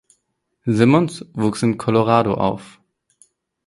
Simmons 0.65 1.23
wuchs 1.35 1.61
in 1.61 1.77
Colorado 1.77 2.33
auf. 2.33 2.81